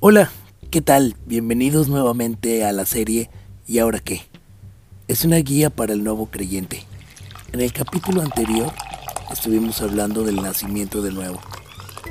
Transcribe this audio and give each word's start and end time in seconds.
Hola, 0.00 0.30
¿qué 0.70 0.80
tal? 0.80 1.16
Bienvenidos 1.26 1.88
nuevamente 1.88 2.64
a 2.64 2.70
la 2.70 2.86
serie 2.86 3.30
¿Y 3.66 3.80
ahora 3.80 3.98
qué? 3.98 4.22
Es 5.08 5.24
una 5.24 5.38
guía 5.38 5.70
para 5.70 5.92
el 5.92 6.04
nuevo 6.04 6.26
creyente. 6.26 6.84
En 7.52 7.60
el 7.60 7.72
capítulo 7.72 8.22
anterior 8.22 8.72
estuvimos 9.32 9.82
hablando 9.82 10.22
del 10.22 10.36
nacimiento 10.36 11.02
de 11.02 11.10
nuevo, 11.10 11.40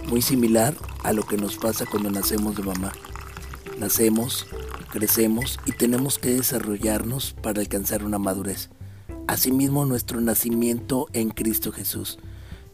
muy 0.10 0.22
similar 0.22 0.76
a 1.06 1.14
lo 1.14 1.26
que 1.26 1.38
nos 1.38 1.56
pasa 1.56 1.86
cuando 1.90 2.12
nacemos 2.12 2.58
de 2.58 2.64
mamá. 2.64 2.92
Nacemos, 3.80 4.48
crecemos 4.92 5.58
y 5.66 5.72
tenemos 5.72 6.20
que 6.20 6.32
desarrollarnos 6.32 7.38
para 7.42 7.62
alcanzar 7.62 8.04
una 8.04 8.20
madurez. 8.20 8.70
Asimismo, 9.28 9.86
nuestro 9.86 10.20
nacimiento 10.20 11.08
en 11.14 11.30
Cristo 11.30 11.72
Jesús. 11.72 12.20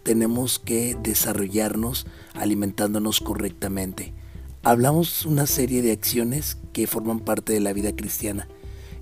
Tenemos 0.02 0.58
que 0.58 0.98
desarrollarnos 1.04 2.08
alimentándonos 2.34 3.20
correctamente 3.20 4.12
hablamos 4.64 5.26
una 5.26 5.46
serie 5.46 5.82
de 5.82 5.92
acciones 5.92 6.58
que 6.72 6.88
forman 6.88 7.20
parte 7.20 7.52
de 7.52 7.60
la 7.60 7.74
vida 7.74 7.94
cristiana 7.96 8.48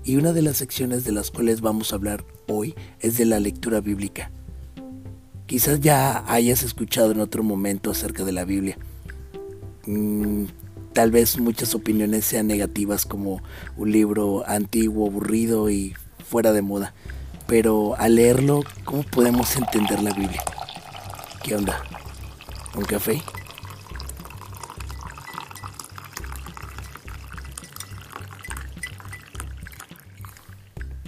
y 0.04 0.16
una 0.16 0.32
de 0.32 0.42
las 0.42 0.56
secciones 0.56 1.04
de 1.04 1.12
las 1.12 1.30
cuales 1.30 1.60
vamos 1.60 1.92
a 1.92 1.96
hablar 1.96 2.24
hoy 2.48 2.74
es 2.98 3.16
de 3.16 3.24
la 3.24 3.38
lectura 3.38 3.80
bíblica. 3.80 4.32
Quizás 5.46 5.80
ya 5.80 6.24
hayas 6.26 6.64
escuchado 6.64 7.12
en 7.12 7.20
otro 7.20 7.44
momento 7.44 7.92
acerca 7.92 8.24
de 8.24 8.32
la 8.32 8.44
Biblia. 8.44 8.76
Mm, 9.86 10.46
tal 10.92 11.12
vez 11.12 11.38
muchas 11.38 11.74
opiniones 11.76 12.24
sean 12.24 12.48
negativas 12.48 13.06
como 13.06 13.40
un 13.76 13.92
libro 13.92 14.44
antiguo, 14.48 15.06
aburrido 15.06 15.70
y 15.70 15.94
fuera 16.28 16.52
de 16.52 16.62
moda. 16.62 16.94
Pero 17.46 17.94
al 17.98 18.16
leerlo, 18.16 18.64
¿cómo 18.84 19.04
podemos 19.04 19.54
entender 19.54 20.02
la 20.02 20.12
Biblia? 20.12 20.42
¿Qué 21.44 21.54
onda? 21.54 21.84
¿Un 22.74 22.84
café? 22.84 23.22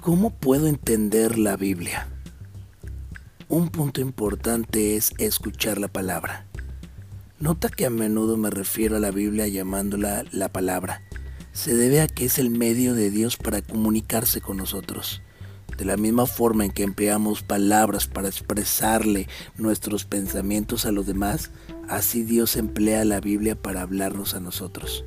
¿Cómo 0.05 0.29
puedo 0.29 0.67
entender 0.67 1.39
la 1.39 1.57
Biblia? 1.57 2.07
Un 3.49 3.71
punto 3.71 4.03
importante 4.03 4.97
es 4.97 5.13
escuchar 5.17 5.79
la 5.79 5.89
palabra. 5.89 6.47
Nota 7.41 7.71
que 7.71 7.87
a 7.87 7.91
menudo 7.91 8.37
me 8.37 8.51
refiero 8.51 8.99
a 8.99 9.01
la 9.01 9.11
Biblia 9.11 9.49
llamándola 9.49 10.27
la 10.31 10.51
palabra. 10.51 11.01
Se 11.53 11.75
debe 11.75 12.03
a 12.03 12.07
que 12.07 12.27
es 12.27 12.39
el 12.39 12.51
medio 12.51 12.93
de 12.93 13.11
Dios 13.11 13.39
para 13.39 13.63
comunicarse 13.63 14.43
con 14.43 14.59
nosotros. 14.59 15.23
De 15.79 15.87
la 15.87 15.97
misma 15.97 16.27
forma 16.27 16.67
en 16.67 16.73
que 16.73 16.83
empleamos 16.83 17.43
palabras 17.43 18.07
para 18.07 18.29
expresarle 18.29 19.27
nuestros 19.57 20.05
pensamientos 20.05 20.85
a 20.85 20.93
los 20.93 21.07
demás, 21.07 21.51
así 21.89 22.25
Dios 22.25 22.57
emplea 22.57 23.07
la 23.07 23.21
Biblia 23.21 23.57
para 23.57 23.81
hablarnos 23.81 24.35
a 24.35 24.41
nosotros. 24.41 25.03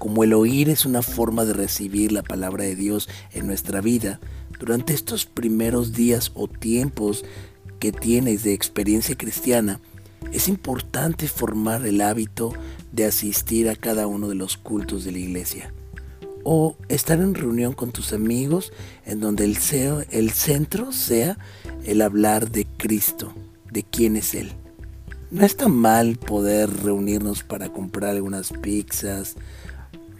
Como 0.00 0.24
el 0.24 0.32
oír 0.32 0.70
es 0.70 0.86
una 0.86 1.02
forma 1.02 1.44
de 1.44 1.52
recibir 1.52 2.10
la 2.10 2.22
palabra 2.22 2.64
de 2.64 2.74
Dios 2.74 3.06
en 3.32 3.46
nuestra 3.46 3.82
vida, 3.82 4.18
durante 4.58 4.94
estos 4.94 5.26
primeros 5.26 5.92
días 5.92 6.32
o 6.32 6.48
tiempos 6.48 7.22
que 7.80 7.92
tienes 7.92 8.42
de 8.42 8.54
experiencia 8.54 9.14
cristiana, 9.14 9.78
es 10.32 10.48
importante 10.48 11.28
formar 11.28 11.84
el 11.84 12.00
hábito 12.00 12.54
de 12.92 13.04
asistir 13.04 13.68
a 13.68 13.76
cada 13.76 14.06
uno 14.06 14.30
de 14.30 14.36
los 14.36 14.56
cultos 14.56 15.04
de 15.04 15.12
la 15.12 15.18
iglesia 15.18 15.70
o 16.44 16.78
estar 16.88 17.20
en 17.20 17.34
reunión 17.34 17.74
con 17.74 17.92
tus 17.92 18.14
amigos 18.14 18.72
en 19.04 19.20
donde 19.20 19.44
el, 19.44 19.58
el 20.10 20.30
centro 20.30 20.92
sea 20.92 21.36
el 21.84 22.00
hablar 22.00 22.50
de 22.50 22.64
Cristo, 22.64 23.34
de 23.70 23.82
quién 23.82 24.16
es 24.16 24.34
Él. 24.34 24.52
No 25.30 25.44
está 25.44 25.68
mal 25.68 26.16
poder 26.16 26.70
reunirnos 26.82 27.44
para 27.44 27.70
comprar 27.70 28.16
algunas 28.16 28.50
pizzas, 28.50 29.36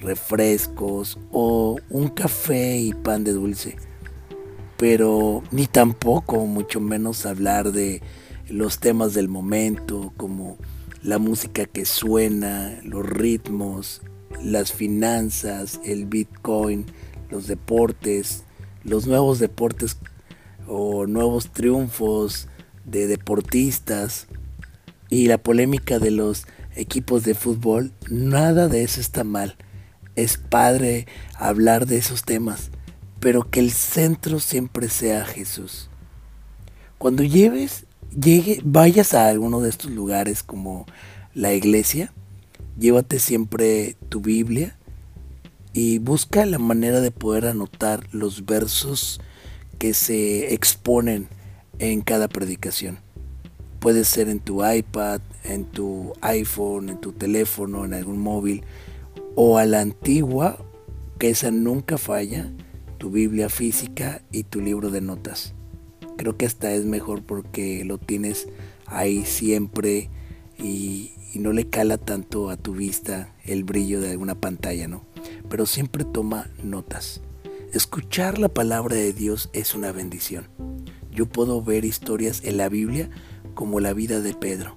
refrescos 0.01 1.19
o 1.31 1.77
un 1.91 2.09
café 2.09 2.79
y 2.79 2.93
pan 2.93 3.25
de 3.25 3.33
dulce. 3.33 3.77
Pero 4.77 5.43
ni 5.51 5.67
tampoco, 5.67 6.47
mucho 6.47 6.81
menos 6.81 7.27
hablar 7.27 7.73
de 7.73 8.03
los 8.49 8.79
temas 8.79 9.15
del 9.15 9.29
momento, 9.29 10.13
como 10.17 10.57
la 11.03 11.19
música 11.19 11.67
que 11.67 11.85
suena, 11.85 12.79
los 12.83 13.07
ritmos, 13.07 14.03
las 14.43 14.73
finanzas, 14.73 15.81
el 15.85 16.07
Bitcoin, 16.07 16.87
los 17.31 17.47
deportes, 17.47 18.45
los 18.85 19.07
nuevos 19.07 19.39
deportes 19.39 19.99
o 20.67 21.07
nuevos 21.07 21.53
triunfos 21.53 22.49
de 22.85 23.07
deportistas 23.07 24.29
y 25.11 25.27
la 25.27 25.39
polémica 25.39 25.99
de 25.99 26.11
los 26.11 26.47
equipos 26.75 27.25
de 27.25 27.35
fútbol, 27.35 27.93
nada 28.09 28.69
de 28.69 28.83
eso 28.83 29.01
está 29.01 29.25
mal 29.25 29.57
es 30.17 30.37
padre 30.37 31.07
hablar 31.35 31.87
de 31.87 31.99
esos 31.99 32.25
temas, 32.25 32.71
pero 33.21 33.51
que 33.51 33.61
el 33.61 33.71
centro 33.71 34.41
siempre 34.41 34.89
sea 34.89 35.25
Jesús. 35.25 35.89
Cuando 36.99 37.23
lleves, 37.23 37.87
llegue, 38.19 38.61
vayas 38.65 39.15
a 39.15 39.29
alguno 39.29 39.61
de 39.61 39.71
estos 39.71 39.91
lugares 39.91 40.43
como 40.43 40.87
la 41.35 41.55
iglesia, 41.55 42.13
llévate 42.79 43.19
siempre 43.19 43.97
tu 44.09 44.21
Biblia 44.21 44.77
y 45.73 45.99
busca 45.99 46.45
la 46.47 46.59
manera 46.59 47.01
de 47.01 47.11
poder 47.11 47.47
anotar 47.47 48.07
los 48.13 48.45
versos 48.45 49.21
que 49.79 49.95
se 49.95 50.53
exponen 50.53 51.29
en 51.79 52.03
cada 52.03 52.29
predicación. 52.29 52.99
Puede 53.79 54.05
ser 54.05 54.29
en 54.29 54.41
tu 54.41 54.67
iPad, 54.67 55.21
en 55.45 55.65
tu 55.65 56.13
iPhone, 56.21 56.91
en 56.91 57.01
tu 57.01 57.13
teléfono, 57.13 57.85
en 57.87 57.95
algún 57.95 58.19
móvil 58.19 58.63
o 59.43 59.57
a 59.57 59.65
la 59.65 59.81
antigua, 59.81 60.59
que 61.19 61.31
esa 61.31 61.51
nunca 61.51 61.97
falla, 61.97 62.53
tu 62.99 63.09
Biblia 63.11 63.49
física 63.49 64.21
y 64.31 64.43
tu 64.43 64.61
libro 64.61 64.91
de 64.91 65.01
notas. 65.01 65.55
Creo 66.19 66.37
que 66.37 66.45
esta 66.45 66.75
es 66.75 66.85
mejor 66.85 67.23
porque 67.23 67.83
lo 67.87 67.97
tienes 67.97 68.49
ahí 68.85 69.25
siempre 69.25 70.11
y, 70.59 71.13
y 71.33 71.39
no 71.39 71.55
le 71.55 71.71
cala 71.71 71.97
tanto 71.97 72.51
a 72.51 72.59
tu 72.59 72.75
vista 72.75 73.35
el 73.43 73.65
brillo 73.65 74.03
de 74.03 74.11
alguna 74.11 74.35
pantalla, 74.35 74.89
¿no? 74.89 75.07
Pero 75.49 75.65
siempre 75.65 76.05
toma 76.05 76.51
notas. 76.63 77.23
Escuchar 77.73 78.39
la 78.39 78.51
palabra 78.51 78.95
de 78.95 79.15
Dios 79.15 79.49
es 79.55 79.75
una 79.75 79.91
bendición. 79.91 80.49
Yo 81.11 81.25
puedo 81.25 81.63
ver 81.63 81.87
historias 81.87 82.43
en 82.45 82.59
la 82.59 82.69
Biblia 82.69 83.09
como 83.55 83.81
la 83.81 83.95
vida 83.95 84.21
de 84.21 84.35
Pedro. 84.35 84.77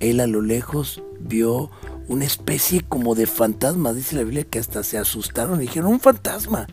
Él 0.00 0.18
a 0.18 0.26
lo 0.26 0.42
lejos 0.42 1.00
vio 1.20 1.70
una 2.08 2.24
especie 2.24 2.80
como 2.80 3.14
de 3.14 3.26
fantasma, 3.26 3.92
dice 3.92 4.16
la 4.16 4.24
Biblia, 4.24 4.44
que 4.44 4.58
hasta 4.58 4.82
se 4.82 4.96
asustaron 4.96 5.58
y 5.58 5.66
dijeron, 5.66 5.92
un 5.92 6.00
fantasma. 6.00 6.66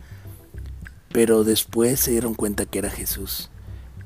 Pero 1.12 1.44
después 1.44 2.00
se 2.00 2.10
dieron 2.10 2.34
cuenta 2.34 2.64
que 2.64 2.78
era 2.78 2.90
Jesús. 2.90 3.50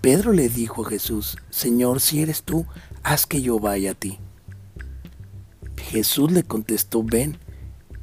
Pedro 0.01 0.33
le 0.33 0.49
dijo 0.49 0.85
a 0.85 0.89
Jesús, 0.89 1.37
Señor, 1.51 2.01
si 2.01 2.21
eres 2.21 2.43
tú, 2.43 2.67
haz 3.05 3.27
que 3.27 3.43
yo 3.43 3.61
vaya 3.61 3.93
a 3.93 3.95
ti. 3.95 4.19
Jesús 5.77 6.33
le 6.33 6.43
contestó, 6.43 7.03
ven. 7.03 7.39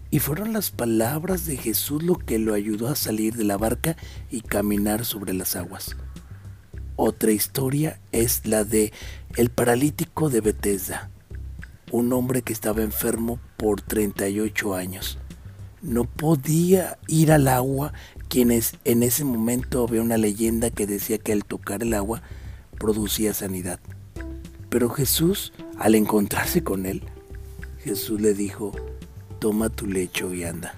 Y 0.10 0.20
fueron 0.20 0.54
las 0.54 0.72
palabras 0.72 1.46
de 1.46 1.58
Jesús 1.58 2.02
lo 2.02 2.16
que 2.16 2.40
lo 2.40 2.54
ayudó 2.54 2.88
a 2.88 2.96
salir 2.96 3.36
de 3.36 3.44
la 3.44 3.58
barca 3.58 3.98
y 4.32 4.40
caminar 4.40 5.04
sobre 5.04 5.34
las 5.34 5.58
aguas. 5.58 5.98
Otra 6.96 7.32
historia 7.32 8.00
es 8.14 8.46
la 8.46 8.64
de 8.64 8.94
el 9.36 9.50
paralítico 9.50 10.30
de 10.30 10.40
Bethesda 10.40 11.12
un 11.92 12.12
hombre 12.14 12.42
que 12.42 12.54
estaba 12.54 12.82
enfermo 12.82 13.40
por 13.58 13.82
38 13.82 14.76
años. 14.76 15.20
No 15.82 16.06
podía 16.06 16.98
ir 17.08 17.32
al 17.32 17.48
agua, 17.48 17.94
quienes 18.30 18.74
en 18.84 19.04
ese 19.04 19.24
momento 19.24 19.84
había 19.88 20.02
una 20.02 20.18
leyenda 20.18 20.70
que 20.70 20.88
decía 20.88 21.18
que 21.18 21.32
al 21.32 21.46
tocar 21.46 21.84
el 21.84 21.94
agua 21.94 22.22
producía 22.78 23.34
sanidad. 23.34 23.80
Pero 24.70 24.90
Jesús, 24.90 25.54
al 25.78 25.96
encontrarse 25.96 26.64
con 26.64 26.86
él, 26.86 27.04
Jesús 27.80 28.20
le 28.20 28.34
dijo, 28.34 28.72
toma 29.40 29.70
tu 29.70 29.88
lecho 29.88 30.34
y 30.34 30.44
anda. 30.44 30.74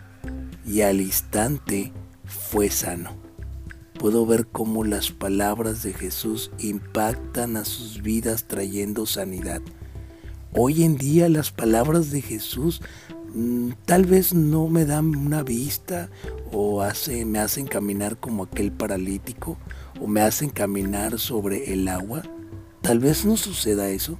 Y 0.66 0.82
al 0.82 1.02
instante 1.02 1.92
fue 2.26 2.70
sano. 2.70 3.12
Puedo 3.98 4.26
ver 4.26 4.48
cómo 4.48 4.84
las 4.84 5.12
palabras 5.12 5.82
de 5.84 5.94
Jesús 5.94 6.52
impactan 6.60 7.58
a 7.58 7.66
sus 7.66 8.02
vidas 8.02 8.46
trayendo 8.48 9.06
sanidad. 9.06 9.62
Hoy 10.52 10.84
en 10.84 10.98
día 10.98 11.30
las 11.30 11.52
palabras 11.52 12.10
de 12.10 12.24
Jesús 12.24 12.82
mm, 13.36 13.70
tal 13.86 14.06
vez 14.06 14.34
no 14.34 14.68
me 14.68 14.84
dan 14.86 15.16
una 15.16 15.44
vista 15.44 16.10
o 16.52 16.82
hace, 16.82 17.24
me 17.24 17.38
hacen 17.38 17.68
caminar 17.68 18.18
como 18.18 18.44
aquel 18.44 18.72
paralítico 18.72 19.60
o 20.02 20.08
me 20.08 20.22
hacen 20.22 20.50
caminar 20.50 21.20
sobre 21.20 21.72
el 21.72 21.88
agua. 21.88 22.24
Tal 22.82 22.98
vez 22.98 23.26
no 23.26 23.38
suceda 23.38 23.90
eso, 23.90 24.18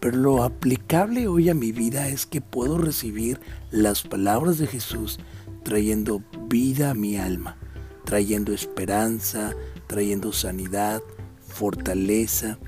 pero 0.00 0.16
lo 0.16 0.44
aplicable 0.44 1.28
hoy 1.28 1.50
a 1.50 1.54
mi 1.54 1.72
vida 1.72 2.08
es 2.08 2.24
que 2.24 2.40
puedo 2.40 2.78
recibir 2.78 3.38
las 3.70 4.02
palabras 4.02 4.56
de 4.56 4.66
Jesús 4.66 5.18
trayendo 5.62 6.22
vida 6.48 6.90
a 6.90 6.94
mi 6.94 7.18
alma, 7.18 7.58
trayendo 8.06 8.54
esperanza, 8.54 9.54
trayendo 9.88 10.32
sanidad, 10.32 11.02
fortaleza. 11.46 12.58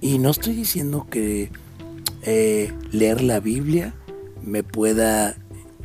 Y 0.00 0.18
no 0.18 0.30
estoy 0.30 0.54
diciendo 0.54 1.06
que 1.10 1.50
eh, 2.26 2.72
leer 2.90 3.22
la 3.22 3.38
Biblia 3.38 3.94
me 4.42 4.64
pueda 4.64 5.36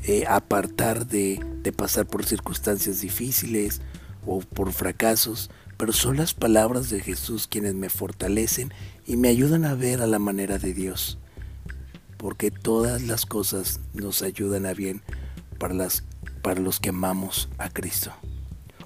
eh, 0.04 0.26
apartar 0.28 1.06
de, 1.06 1.40
pasar 1.76 2.08
por 2.08 2.26
circunstancias 2.26 3.02
difíciles 3.02 3.82
o 4.26 4.40
por 4.40 4.74
fracasos, 4.74 5.52
pero 5.78 5.94
son 5.94 6.18
las 6.18 6.34
palabras 6.34 6.90
de 6.90 7.00
Jesús 7.00 7.48
quienes 7.48 7.76
me 7.76 7.90
fortalecen 7.90 8.74
y 9.06 9.18
me 9.18 9.30
ayudan 9.30 9.66
a 9.66 9.76
ver 9.76 10.02
a 10.02 10.08
la 10.08 10.20
manera 10.20 10.58
de 10.58 10.74
Dios, 10.74 11.20
porque 12.18 12.50
todas 12.50 13.04
las 13.04 13.26
cosas 13.28 13.80
nos 13.94 14.24
ayudan 14.24 14.66
a 14.66 14.74
bien 14.74 15.02
para, 15.60 15.88
para 16.42 16.60
los 16.60 16.80
que 16.80 16.90
amamos 16.90 17.50
a 17.60 17.70
Cristo. 17.70 18.12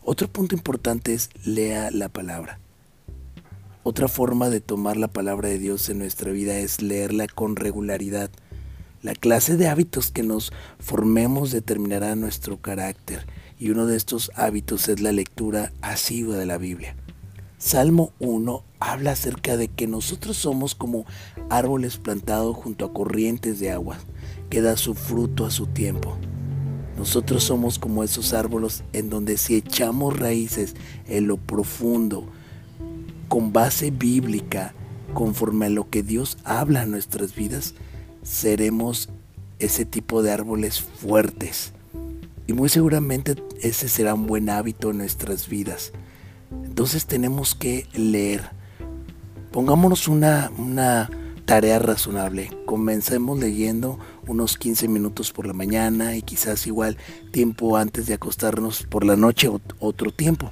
Otro 0.04 0.28
punto 0.28 0.56
importante 0.56 1.14
es 1.14 1.30
lea 1.46 1.90
la 1.92 2.10
palabra. 2.10 2.60
Otra 3.88 4.08
forma 4.08 4.50
de 4.50 4.62
tomar 4.62 4.98
la 4.98 5.10
palabra 5.10 5.48
de 5.48 5.60
Dios 5.60 5.90
en 5.90 6.00
nuestra 6.00 6.32
vida 6.32 6.58
es 6.58 6.82
leerla 6.82 7.28
con 7.28 7.56
regularidad. 7.56 8.32
La 9.04 9.14
clase 9.14 9.58
de 9.58 9.68
hábitos 9.68 10.10
que 10.10 10.24
nos 10.24 10.52
formemos 10.80 11.52
determinará 11.52 12.16
nuestro 12.16 12.60
carácter 12.60 13.28
y 13.60 13.70
uno 13.70 13.86
de 13.86 13.96
estos 13.96 14.32
hábitos 14.34 14.90
es 14.90 15.02
la 15.02 15.12
lectura 15.12 15.72
asidua 15.84 16.36
de 16.36 16.48
la 16.48 16.58
Biblia. 16.58 16.96
Salmo 17.60 18.12
1 18.18 18.64
habla 18.80 19.12
acerca 19.12 19.56
de 19.56 19.68
que 19.68 19.86
nosotros 19.86 20.36
somos 20.36 20.74
como 20.74 21.06
árboles 21.52 21.98
plantados 21.98 22.58
junto 22.58 22.86
a 22.86 22.92
corrientes 22.92 23.60
de 23.60 23.70
agua, 23.70 24.00
que 24.50 24.62
da 24.62 24.78
su 24.78 24.96
fruto 24.96 25.46
a 25.46 25.52
su 25.52 25.68
tiempo. 25.68 26.18
Nosotros 26.98 27.44
somos 27.44 27.78
como 27.78 28.04
esos 28.04 28.34
árboles 28.34 28.84
en 28.94 29.12
donde 29.12 29.38
si 29.38 29.54
echamos 29.54 30.18
raíces 30.18 30.74
en 31.08 31.28
lo 31.28 31.38
profundo, 31.38 32.28
con 33.28 33.54
base 33.54 33.92
bíblica, 33.92 34.74
conforme 35.14 35.68
a 35.68 35.70
lo 35.70 35.90
que 35.90 36.04
Dios 36.04 36.38
habla 36.44 36.84
en 36.84 36.92
nuestras 36.92 37.36
vidas, 37.36 37.74
seremos 38.24 39.10
ese 39.60 39.86
tipo 39.86 40.22
de 40.24 40.32
árboles 40.32 40.82
fuertes. 40.82 41.74
Y 42.48 42.54
muy 42.54 42.70
seguramente 42.70 43.36
ese 43.62 43.90
será 43.90 44.14
un 44.14 44.28
buen 44.28 44.50
hábito 44.50 44.92
en 44.92 44.98
nuestras 44.98 45.48
vidas. 45.50 45.92
Entonces 46.64 47.06
tenemos 47.06 47.56
que 47.56 47.88
leer. 47.94 48.44
Pongámonos 49.52 50.08
una, 50.08 50.52
una 50.58 51.10
tarea 51.46 51.80
razonable. 51.80 52.52
Comencemos 52.66 53.40
leyendo 53.40 53.98
unos 54.28 54.58
15 54.58 54.88
minutos 54.88 55.32
por 55.32 55.48
la 55.48 55.54
mañana 55.54 56.16
y 56.16 56.22
quizás 56.22 56.68
igual 56.68 56.98
tiempo 57.32 57.78
antes 57.78 58.08
de 58.08 58.16
acostarnos 58.16 58.84
por 58.84 59.06
la 59.06 59.16
noche 59.16 59.50
otro 59.80 60.12
tiempo 60.12 60.50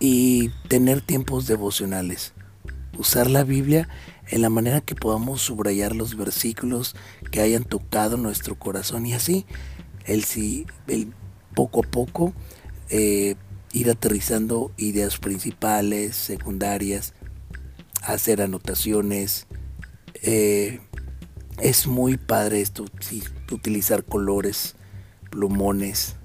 y 0.00 0.48
tener 0.68 1.02
tiempos 1.02 1.46
devocionales. 1.46 2.32
Usar 2.98 3.30
la 3.30 3.44
Biblia 3.44 3.88
en 4.28 4.42
la 4.42 4.50
manera 4.50 4.80
que 4.80 4.94
podamos 4.94 5.42
subrayar 5.42 5.94
los 5.94 6.16
versículos 6.16 6.96
que 7.30 7.40
hayan 7.40 7.64
tocado 7.64 8.16
nuestro 8.16 8.58
corazón 8.58 9.06
y 9.06 9.12
así 9.12 9.46
el, 10.06 10.24
el 10.88 11.12
poco 11.54 11.84
a 11.84 11.88
poco 11.88 12.32
eh, 12.88 13.36
ir 13.72 13.90
aterrizando 13.90 14.72
ideas 14.76 15.18
principales, 15.18 16.16
secundarias, 16.16 17.14
hacer 18.02 18.42
anotaciones. 18.42 19.46
Eh, 20.22 20.80
es 21.58 21.86
muy 21.86 22.16
padre 22.16 22.62
esto, 22.62 22.86
utilizar 23.52 24.04
colores, 24.04 24.76
plumones, 25.30 26.16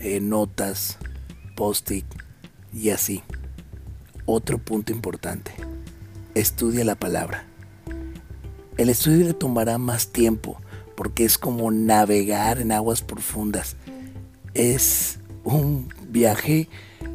eh, 0.00 0.20
notas, 0.20 0.98
post-it 1.56 2.21
y 2.72 2.90
así. 2.90 3.22
Otro 4.26 4.58
punto 4.58 4.92
importante. 4.92 5.52
Estudia 6.34 6.84
la 6.84 6.94
palabra. 6.94 7.44
El 8.76 8.88
estudio 8.88 9.26
le 9.26 9.34
tomará 9.34 9.78
más 9.78 10.08
tiempo 10.08 10.58
porque 10.96 11.24
es 11.24 11.38
como 11.38 11.70
navegar 11.70 12.60
en 12.60 12.72
aguas 12.72 13.02
profundas. 13.02 13.76
Es 14.54 15.18
un 15.44 15.88
viaje 16.08 16.68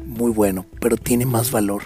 muy 0.06 0.30
bueno, 0.30 0.66
pero 0.80 0.96
tiene 0.96 1.26
más 1.26 1.50
valor. 1.50 1.84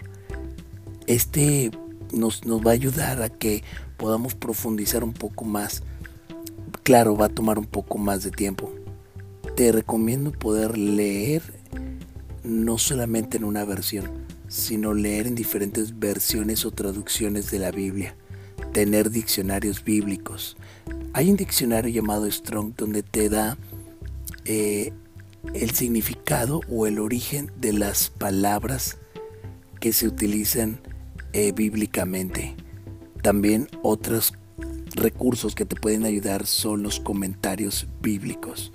Este 1.06 1.70
nos, 2.12 2.44
nos 2.44 2.64
va 2.64 2.72
a 2.72 2.74
ayudar 2.74 3.22
a 3.22 3.28
que 3.28 3.62
podamos 3.96 4.34
profundizar 4.34 5.04
un 5.04 5.12
poco 5.12 5.44
más. 5.44 5.82
Claro, 6.82 7.16
va 7.16 7.26
a 7.26 7.34
tomar 7.34 7.58
un 7.58 7.66
poco 7.66 7.98
más 7.98 8.24
de 8.24 8.30
tiempo. 8.30 8.72
Te 9.56 9.72
recomiendo 9.72 10.32
poder 10.32 10.76
leer 10.76 11.61
no 12.44 12.78
solamente 12.78 13.36
en 13.36 13.44
una 13.44 13.64
versión, 13.64 14.10
sino 14.48 14.94
leer 14.94 15.26
en 15.26 15.34
diferentes 15.34 15.98
versiones 15.98 16.64
o 16.64 16.70
traducciones 16.70 17.50
de 17.50 17.58
la 17.58 17.70
Biblia, 17.70 18.16
tener 18.72 19.10
diccionarios 19.10 19.84
bíblicos. 19.84 20.56
Hay 21.12 21.30
un 21.30 21.36
diccionario 21.36 21.92
llamado 21.92 22.30
Strong 22.30 22.74
donde 22.76 23.02
te 23.02 23.28
da 23.28 23.56
eh, 24.44 24.92
el 25.54 25.70
significado 25.70 26.60
o 26.68 26.86
el 26.86 26.98
origen 26.98 27.50
de 27.60 27.72
las 27.72 28.10
palabras 28.10 28.98
que 29.80 29.92
se 29.92 30.06
utilizan 30.06 30.80
eh, 31.32 31.52
bíblicamente. 31.52 32.54
También 33.22 33.68
otros 33.82 34.34
recursos 34.94 35.54
que 35.54 35.64
te 35.64 35.76
pueden 35.76 36.04
ayudar 36.04 36.46
son 36.46 36.82
los 36.82 37.00
comentarios 37.00 37.86
bíblicos 38.00 38.72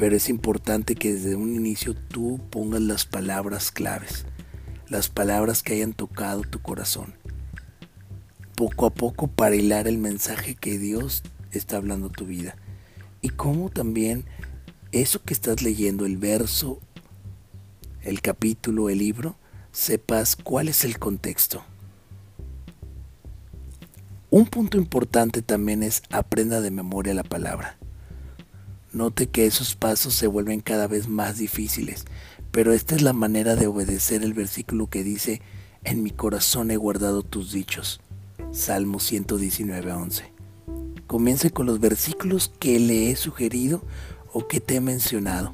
pero 0.00 0.16
es 0.16 0.30
importante 0.30 0.94
que 0.94 1.12
desde 1.12 1.36
un 1.36 1.54
inicio 1.54 1.94
tú 1.94 2.40
pongas 2.48 2.80
las 2.80 3.04
palabras 3.04 3.70
claves, 3.70 4.24
las 4.88 5.10
palabras 5.10 5.62
que 5.62 5.74
hayan 5.74 5.92
tocado 5.92 6.40
tu 6.40 6.62
corazón, 6.62 7.12
poco 8.56 8.86
a 8.86 8.94
poco 8.94 9.26
para 9.26 9.56
hilar 9.56 9.86
el 9.86 9.98
mensaje 9.98 10.54
que 10.54 10.78
Dios 10.78 11.22
está 11.52 11.76
hablando 11.76 12.06
a 12.06 12.12
tu 12.12 12.24
vida. 12.24 12.56
Y 13.20 13.28
cómo 13.28 13.68
también 13.68 14.24
eso 14.90 15.22
que 15.22 15.34
estás 15.34 15.60
leyendo, 15.60 16.06
el 16.06 16.16
verso, 16.16 16.80
el 18.00 18.22
capítulo, 18.22 18.88
el 18.88 19.00
libro, 19.00 19.36
sepas 19.70 20.34
cuál 20.34 20.68
es 20.68 20.82
el 20.86 20.98
contexto. 20.98 21.62
Un 24.30 24.46
punto 24.46 24.78
importante 24.78 25.42
también 25.42 25.82
es 25.82 26.02
aprenda 26.10 26.62
de 26.62 26.70
memoria 26.70 27.12
la 27.12 27.22
palabra. 27.22 27.79
Note 28.92 29.28
que 29.28 29.46
esos 29.46 29.76
pasos 29.76 30.14
se 30.14 30.26
vuelven 30.26 30.60
cada 30.60 30.88
vez 30.88 31.06
más 31.06 31.38
difíciles, 31.38 32.06
pero 32.50 32.72
esta 32.72 32.96
es 32.96 33.02
la 33.02 33.12
manera 33.12 33.54
de 33.54 33.68
obedecer 33.68 34.24
el 34.24 34.34
versículo 34.34 34.88
que 34.88 35.04
dice, 35.04 35.42
en 35.84 36.02
mi 36.02 36.10
corazón 36.10 36.72
he 36.72 36.76
guardado 36.76 37.22
tus 37.22 37.52
dichos. 37.52 38.00
Salmo 38.50 38.98
119, 38.98 39.92
11. 39.92 40.32
Comience 41.06 41.52
con 41.52 41.66
los 41.66 41.78
versículos 41.78 42.50
que 42.58 42.80
le 42.80 43.10
he 43.10 43.16
sugerido 43.16 43.84
o 44.32 44.48
que 44.48 44.58
te 44.58 44.76
he 44.76 44.80
mencionado. 44.80 45.52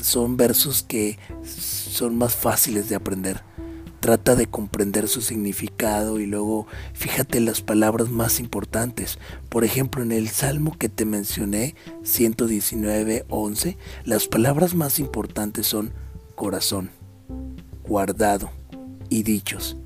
Son 0.00 0.36
versos 0.36 0.82
que 0.82 1.20
son 1.44 2.18
más 2.18 2.34
fáciles 2.34 2.88
de 2.88 2.96
aprender 2.96 3.42
Trata 4.00 4.36
de 4.36 4.46
comprender 4.46 5.08
su 5.08 5.20
significado 5.20 6.20
y 6.20 6.26
luego 6.26 6.66
fíjate 6.92 7.40
las 7.40 7.60
palabras 7.62 8.10
más 8.10 8.40
importantes. 8.40 9.18
Por 9.48 9.64
ejemplo, 9.64 10.02
en 10.02 10.12
el 10.12 10.28
salmo 10.28 10.76
que 10.78 10.88
te 10.88 11.04
mencioné, 11.04 11.74
119, 12.02 13.24
11, 13.28 13.76
las 14.04 14.28
palabras 14.28 14.74
más 14.74 14.98
importantes 14.98 15.66
son 15.66 15.92
corazón, 16.34 16.90
guardado 17.84 18.50
y 19.08 19.22
dichos. 19.22 19.76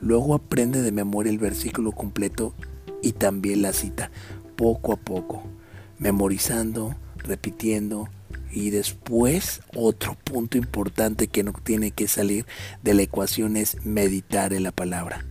Luego 0.00 0.34
aprende 0.34 0.82
de 0.82 0.92
memoria 0.92 1.30
el 1.30 1.38
versículo 1.38 1.92
completo 1.92 2.54
y 3.02 3.12
también 3.12 3.62
la 3.62 3.72
cita, 3.72 4.10
poco 4.56 4.92
a 4.92 4.96
poco, 4.96 5.42
memorizando, 5.98 6.94
repitiendo, 7.16 8.08
y 8.54 8.70
después 8.70 9.62
otro 9.74 10.14
punto 10.14 10.56
importante 10.56 11.26
que 11.26 11.42
no 11.42 11.52
tiene 11.52 11.90
que 11.90 12.06
salir 12.06 12.46
de 12.82 12.94
la 12.94 13.02
ecuación 13.02 13.56
es 13.56 13.84
meditar 13.84 14.52
en 14.52 14.62
la 14.62 14.70
palabra. 14.70 15.24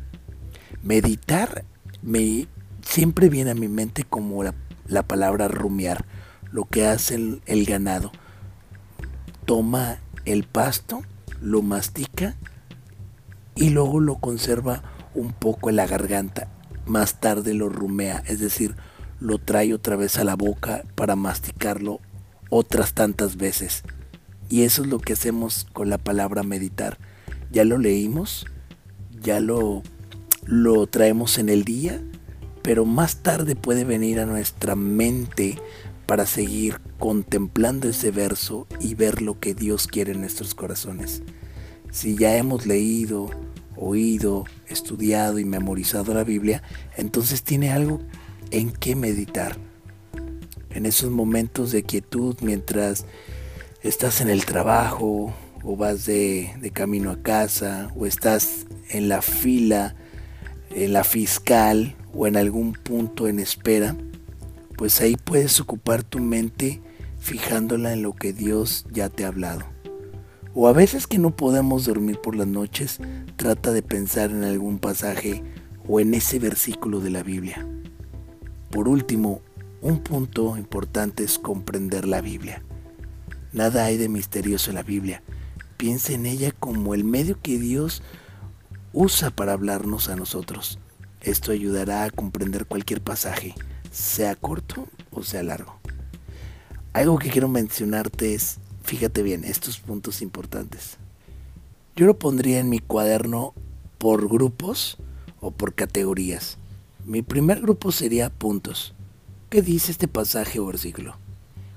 Meditar 0.84 1.64
me 2.02 2.48
siempre 2.82 3.30
viene 3.30 3.52
a 3.52 3.56
mi 3.56 3.70
mente 3.70 4.04
como 4.04 4.44
la, 4.44 4.54
palabra 5.08 5.48
rumiar, 5.48 6.06
lo 6.52 6.66
que 6.66 6.86
hace 6.86 7.16
el, 7.16 7.42
el 7.46 7.66
ganado. 7.66 8.12
Toma 9.46 10.00
el 10.26 10.44
pasto, 10.44 11.02
lo 11.42 11.62
mastica 11.62 12.36
y 13.56 13.70
luego 13.70 14.02
lo 14.02 14.16
conserva 14.16 14.84
un 15.16 15.32
poco 15.32 15.70
en 15.70 15.78
la 15.78 15.88
garganta. 15.88 16.50
Más 16.86 17.22
tarde 17.22 17.54
lo 17.54 17.70
rumea, 17.70 18.22
es 18.28 18.42
decir, 18.42 18.76
lo 19.22 19.38
trae 19.38 19.74
otra 19.74 19.96
vez 19.96 20.18
a 20.18 20.26
la 20.26 20.36
boca 20.36 20.84
para 20.96 21.16
masticarlo 21.16 22.02
otras 22.50 22.94
tantas 22.94 23.38
veces. 23.38 23.84
Y 24.50 24.64
eso 24.64 24.84
es 24.84 24.88
lo 24.88 25.00
que 25.00 25.14
hacemos 25.14 25.66
con 25.74 25.90
la 25.90 25.98
palabra 25.98 26.44
meditar. 26.44 26.98
Ya 27.52 27.64
lo 27.64 27.78
leímos, 27.78 28.46
ya 29.22 29.40
lo, 29.40 29.84
lo 30.46 30.88
traemos 30.88 31.38
en 31.38 31.50
el 31.50 31.64
día, 31.64 32.02
pero 32.62 32.86
más 32.86 33.18
tarde 33.18 33.56
puede 33.56 33.84
venir 33.84 34.20
a 34.20 34.26
nuestra 34.26 34.76
mente 34.76 35.58
para 36.06 36.26
seguir 36.26 36.80
contemplando 37.00 37.90
ese 37.90 38.12
verso 38.12 38.68
y 38.80 38.96
ver 38.96 39.22
lo 39.22 39.40
que 39.40 39.54
Dios 39.54 39.88
quiere 39.88 40.12
en 40.12 40.22
nuestros 40.22 40.54
corazones. 40.54 41.24
Si 41.92 42.16
ya 42.16 42.38
hemos 42.38 42.66
leído, 42.66 43.30
oído, 43.76 44.46
estudiado 44.68 45.40
y 45.40 45.46
memorizado 45.46 46.14
la 46.14 46.24
Biblia, 46.24 46.62
entonces 46.98 47.44
tiene 47.44 47.72
algo 47.72 48.00
en 48.52 48.72
qué 48.72 48.96
meditar 48.96 49.58
En 50.74 50.86
esos 50.86 51.12
momentos 51.12 51.72
de 51.72 51.84
quietud 51.84 52.36
mientras 52.42 53.06
estás 53.84 54.22
en 54.22 54.30
el 54.30 54.46
trabajo 54.46 55.34
o 55.64 55.76
vas 55.76 56.06
de, 56.06 56.72
camino 56.74 57.12
a 57.12 57.22
casa 57.22 57.92
o 57.96 58.06
estás 58.06 58.66
en 58.90 59.08
la 59.08 59.22
fila, 59.22 59.96
en 60.72 60.94
la 60.94 61.04
fiscal 61.04 61.96
o 62.14 62.26
en 62.28 62.38
algún 62.38 62.74
punto 62.74 63.28
en 63.28 63.40
espera, 63.40 63.96
pues 64.78 65.00
ahí 65.00 65.16
puedes 65.16 65.60
ocupar 65.60 66.04
tu 66.04 66.20
mente 66.20 66.82
fijándola 67.20 67.94
en 67.94 68.02
lo 68.02 68.14
que 68.14 68.34
Dios 68.34 68.86
ya 68.92 69.10
te 69.10 69.26
ha 69.26 69.28
hablado. 69.28 69.66
O 70.56 70.68
a 70.68 70.74
veces 70.74 71.08
que 71.08 71.18
no 71.18 71.36
podemos 71.36 71.86
dormir 71.86 72.20
por 72.20 72.36
las 72.36 72.48
noches, 72.48 73.00
trata 73.38 73.72
de 73.72 73.82
pensar 73.82 74.32
en 74.32 74.44
algún 74.44 74.80
pasaje 74.80 75.44
o 75.88 76.00
en 76.00 76.14
ese 76.14 76.40
versículo 76.40 77.00
de 77.00 77.10
la 77.10 77.24
Biblia. 77.24 77.66
Por 78.70 78.88
último, 78.88 79.42
un 79.84 80.00
punto 80.00 80.58
importante 80.58 81.24
es 81.24 81.38
comprender 81.38 82.08
la 82.08 82.22
Biblia. 82.22 82.64
Nada 83.52 83.86
hay 83.86 83.98
de 83.98 84.10
misterioso 84.10 84.72
en 84.72 84.76
la 84.76 84.84
Biblia. 84.84 85.22
Piensa 85.78 86.14
en 86.14 86.26
ella 86.26 86.52
como 86.52 86.94
el 86.94 87.04
medio 87.04 87.40
que 87.42 87.60
Dios 87.60 88.02
usa 88.94 89.30
para 89.30 89.54
hablarnos 89.54 90.08
a 90.08 90.16
nosotros. 90.16 90.80
Esto 91.22 91.52
ayudará 91.52 92.06
a 92.06 92.10
comprender 92.10 92.66
cualquier 92.66 93.02
pasaje, 93.02 93.54
sea 93.92 94.36
corto 94.36 94.88
o 95.12 95.22
sea 95.22 95.44
largo. 95.44 95.78
Algo 96.94 97.20
que 97.20 97.30
quiero 97.30 97.50
mencionarte 97.50 98.34
es 98.34 98.60
Fíjate 98.84 99.24
bien, 99.24 99.46
estos 99.46 99.80
puntos 99.80 100.22
importantes. 100.22 100.98
Yo 101.96 102.06
lo 102.06 102.20
pondría 102.20 102.60
en 102.60 102.68
mi 102.68 102.80
cuaderno 102.80 103.54
por 103.98 104.28
grupos 104.28 104.98
o 105.40 105.52
por 105.52 105.74
categorías. 105.74 106.58
Mi 107.06 107.22
primer 107.22 107.62
grupo 107.62 107.94
sería 107.94 108.30
puntos. 108.30 108.94
¿Qué 109.54 109.62
dice 109.62 109.92
este 109.92 110.08
pasaje 110.08 110.58
o 110.60 110.66
versículo? 110.66 111.16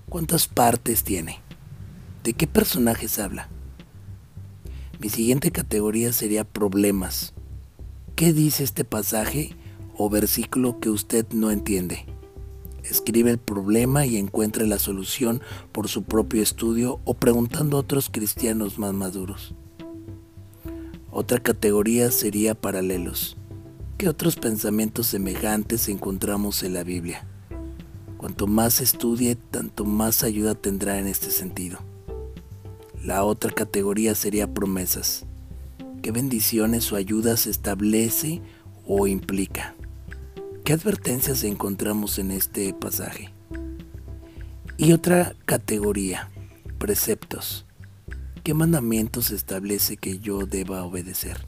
¿Cuántas 0.08 0.48
partes 0.48 1.04
tiene? 1.04 1.40
¿De 2.24 2.32
qué 2.32 2.46
personajes 2.46 3.18
habla? 3.18 3.50
Mi 4.98 5.10
siguiente 5.10 5.50
categoría 5.50 6.14
sería 6.14 6.44
problemas. 6.44 7.34
¿Qué 8.14 8.32
dice 8.32 8.64
este 8.64 8.86
pasaje 8.86 9.54
o 9.94 10.08
versículo 10.08 10.80
que 10.80 10.88
usted 10.88 11.26
no 11.32 11.50
entiende? 11.50 12.06
escribe 12.82 13.32
el 13.32 13.38
problema 13.38 14.06
y 14.06 14.16
encuentre 14.16 14.66
la 14.66 14.78
solución 14.78 15.42
por 15.72 15.88
su 15.88 16.02
propio 16.02 16.42
estudio 16.42 17.00
o 17.04 17.12
preguntando 17.12 17.76
a 17.76 17.80
otros 17.80 18.08
cristianos 18.08 18.78
más 18.78 18.94
maduros. 18.94 19.54
Otra 21.10 21.40
categoría 21.40 22.10
sería 22.10 22.54
paralelos. 22.54 23.36
¿Qué 23.98 24.08
otros 24.08 24.36
pensamientos 24.36 25.08
semejantes 25.08 25.90
encontramos 25.90 26.62
en 26.62 26.72
la 26.72 26.82
Biblia? 26.82 27.26
Cuanto 28.26 28.48
más 28.48 28.80
estudie, 28.80 29.36
tanto 29.36 29.84
más 29.84 30.24
ayuda 30.24 30.56
tendrá 30.56 30.98
en 30.98 31.06
este 31.06 31.30
sentido. 31.30 31.78
La 33.00 33.22
otra 33.22 33.52
categoría 33.52 34.16
sería 34.16 34.52
promesas. 34.52 35.24
¿Qué 36.02 36.10
bendiciones 36.10 36.90
o 36.90 36.96
ayudas 36.96 37.46
establece 37.46 38.42
o 38.84 39.06
implica? 39.06 39.76
¿Qué 40.64 40.72
advertencias 40.72 41.44
encontramos 41.44 42.18
en 42.18 42.32
este 42.32 42.74
pasaje? 42.74 43.32
Y 44.76 44.90
otra 44.90 45.36
categoría, 45.44 46.28
preceptos. 46.80 47.64
¿Qué 48.42 48.54
mandamientos 48.54 49.30
establece 49.30 49.98
que 49.98 50.18
yo 50.18 50.46
deba 50.46 50.82
obedecer? 50.82 51.46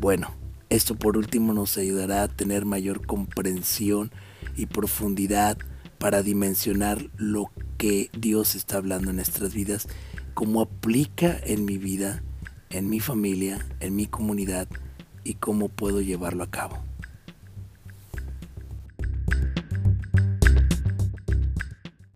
Bueno, 0.00 0.34
esto 0.70 0.96
por 0.96 1.16
último 1.16 1.54
nos 1.54 1.78
ayudará 1.78 2.24
a 2.24 2.28
tener 2.28 2.64
mayor 2.64 3.06
comprensión 3.06 4.10
y 4.56 4.66
profundidad 4.66 5.58
para 5.98 6.22
dimensionar 6.22 7.10
lo 7.16 7.50
que 7.78 8.10
Dios 8.18 8.54
está 8.54 8.78
hablando 8.78 9.10
en 9.10 9.16
nuestras 9.16 9.54
vidas, 9.54 9.88
cómo 10.34 10.60
aplica 10.60 11.38
en 11.44 11.64
mi 11.64 11.78
vida, 11.78 12.22
en 12.70 12.88
mi 12.88 13.00
familia, 13.00 13.64
en 13.80 13.96
mi 13.96 14.06
comunidad 14.06 14.68
y 15.24 15.34
cómo 15.34 15.68
puedo 15.68 16.00
llevarlo 16.00 16.44
a 16.44 16.50
cabo. 16.50 16.82